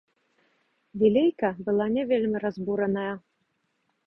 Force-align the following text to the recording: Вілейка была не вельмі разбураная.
Вілейка 1.01 1.49
была 1.67 1.85
не 1.99 2.03
вельмі 2.13 2.37
разбураная. 2.45 3.13